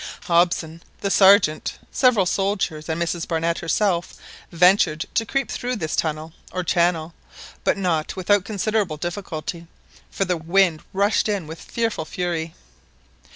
[0.23, 4.15] Hobson, the Sergeant, several soldiers, and Mrs Barnett herself
[4.51, 7.13] ventured to creep through this tunnel or channel,
[7.63, 9.67] but not without considerable difficulty,
[10.09, 12.55] for the wind rushed in with fearful fury.